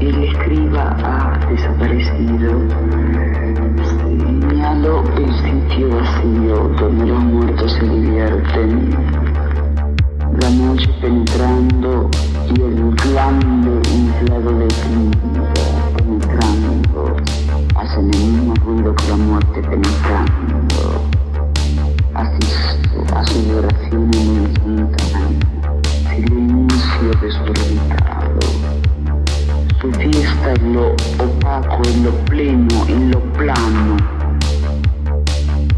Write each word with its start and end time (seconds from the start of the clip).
El 0.00 0.24
escriba 0.24 0.96
ha 1.02 1.38
desaparecido. 1.50 2.52
Señalo 3.98 5.02
el 5.16 5.32
sitio 5.42 5.88
vacío 5.90 6.68
donde 6.78 7.06
los 7.06 7.18
muertos 7.24 7.72
se 7.72 7.84
divierten. 7.84 8.90
La 10.40 10.50
noche 10.50 10.88
penetrando 11.00 12.08
y 12.54 12.60
el 12.60 12.94
glande 12.94 13.82
inflado 13.92 14.58
de 14.58 14.68
tinta 14.68 15.07
fiesta 30.78 31.14
en 31.18 31.18
lo 31.18 31.24
opaco, 31.24 31.82
en 31.88 32.04
lo 32.04 32.10
pleno, 32.26 32.86
en 32.88 33.10
lo 33.10 33.20
plano. 33.32 33.96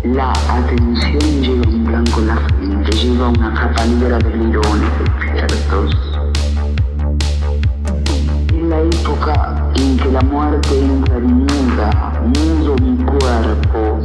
La 0.04 0.32
atención 0.32 1.42
lleva 1.42 1.68
un 1.68 1.84
blanco 1.84 2.20
en 2.20 2.26
la 2.26 2.36
frente, 2.36 2.92
lleva 2.92 3.28
una 3.28 3.54
capa 3.54 3.84
negra 3.86 4.18
de 4.18 4.36
lirones 4.36 4.90
despiertos. 4.98 5.96
En 8.52 8.70
la 8.70 8.80
época 8.80 9.72
en 9.76 9.96
que 9.96 10.10
la 10.10 10.20
muerte 10.22 10.78
entra 10.78 11.18
muda, 11.18 12.12
mudo 12.24 12.76
mi 12.82 12.96
cuerpo, 13.04 14.00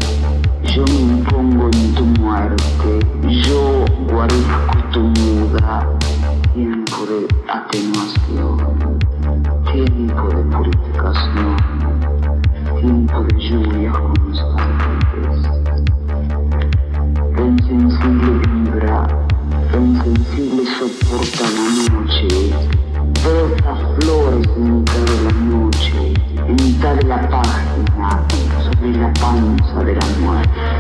yo 0.64 0.84
me 0.86 1.00
impongo 1.14 1.70
en 1.72 1.96
tu 1.96 2.06
muerte, 2.22 3.00
yo 3.48 3.86
guarezco 4.12 4.78
tu 4.92 5.00
muda, 5.02 5.88
tiempo 6.54 7.06
de 7.06 7.28
atenuación, 7.48 8.96
soporta 21.16 21.44
la 21.44 21.94
noche, 21.94 22.28
brota 23.24 23.76
flores 24.00 24.48
en 24.58 24.80
mitad 24.80 24.94
de 24.94 25.24
la 25.24 25.32
noche, 25.32 26.14
en 26.48 26.56
mitad 26.56 26.96
de 26.96 27.04
la 27.04 27.30
página, 27.30 28.26
sobre 28.64 28.98
la 28.98 29.14
panza 29.14 29.84
de 29.84 29.96
la 29.96 30.06
muerte. 30.20 30.75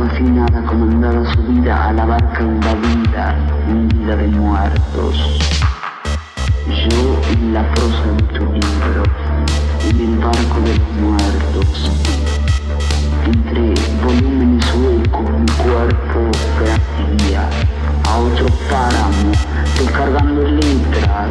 Orfandad 0.00 0.06
es 0.06 0.08
fascinada, 0.08 0.66
comandada 0.66 1.34
subida 1.34 1.88
a 1.88 1.92
la 1.92 2.04
barca 2.06 2.40
invadida, 2.42 3.36
hundida 3.68 4.16
de 4.16 4.28
muertos. 4.28 5.40
Yo 6.66 7.20
en 7.32 7.54
la 7.54 7.62
prosa 7.72 8.04
de 8.16 8.22
tu 8.38 8.44
libro, 8.44 9.02
en 9.88 10.00
el 10.00 10.18
barco 10.18 10.60
de 10.64 10.76
los 10.78 10.92
muertos, 11.00 11.90
entre 13.26 13.74
volúmenes 14.04 14.64
huecos 14.74 15.30
mi 15.30 15.46
cuerpo 15.64 16.30
gravía 16.58 17.48
a 18.08 18.18
otro 18.18 18.46
páramo, 18.70 19.32
descargando 19.78 20.42
letras, 20.42 21.30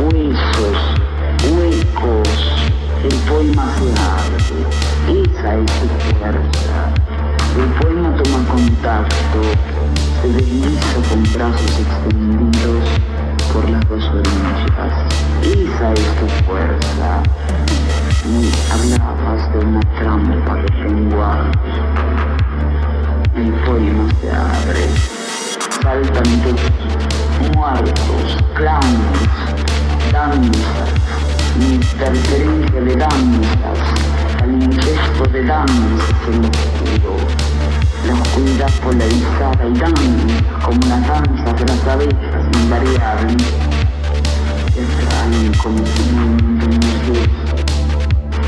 huesos, 0.00 0.78
huecos, 1.44 2.28
el 3.02 3.14
poema 3.28 3.66
se 3.76 3.88
abre, 4.02 5.22
esa 5.22 5.54
es 5.54 5.99
se 10.22 10.28
desliza 10.28 10.96
con 11.08 11.22
brazos 11.32 11.80
extendidos 11.80 12.84
por 13.52 13.68
las 13.70 13.88
dos 13.88 14.04
orillas. 14.08 14.94
Esa 15.42 15.92
es 15.92 16.16
tu 16.16 16.26
fuerza. 16.44 17.22
Me 18.26 18.50
hablabas 18.70 19.52
de 19.52 19.58
una 19.58 19.80
trampa 19.98 20.54
de 20.56 20.84
lenguaje. 20.84 21.50
El 23.34 23.52
poema 23.64 24.08
se 24.20 24.30
abre. 24.30 24.88
Saltan 25.82 26.42
todos, 26.42 27.56
muertos, 27.56 28.36
clowns, 28.54 30.12
danzas, 30.12 30.90
mi 31.58 31.74
interferencia 31.76 32.80
de 32.80 32.96
danzas, 32.96 33.78
al 34.42 34.62
incesto 34.62 35.24
de 35.32 35.44
danzas 35.44 36.28
en 36.28 36.42
lo 36.42 36.48
oscuro. 36.48 37.39
Oscuridad 38.30 38.70
polarizada 38.84 39.66
y 39.66 39.76
danza 39.76 40.64
como 40.64 40.80
las 40.86 41.04
danzas 41.04 41.58
de 41.58 41.66
las 41.66 41.86
abejas 41.88 42.56
invariables 42.62 43.46
traen 45.08 45.52
como 45.60 45.78
un 45.78 46.58
mundo 46.58 47.20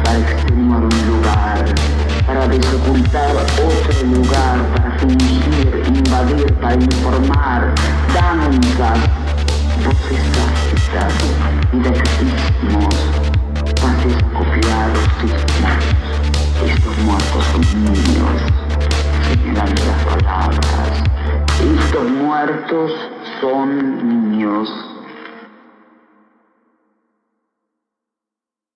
para 0.04 0.18
extenuar 0.20 0.84
un 0.84 1.06
lugar, 1.08 1.64
para 2.24 2.46
desocultar 2.46 3.34
otro 3.34 4.06
lugar, 4.06 4.56
para 4.76 4.98
fingir, 5.00 5.82
invadir, 5.88 6.54
para 6.60 6.74
informar, 6.74 7.74
danzas, 8.14 9.00
voces 9.84 10.22
tácitas, 10.32 11.12
didactismos, 11.72 12.94
pases 13.80 14.14
acopiados. 14.30 15.08
Estos 16.64 16.98
muertos 16.98 17.44
son 17.50 17.62
Estos 22.72 22.90
son 23.42 24.30
niños. 24.30 24.91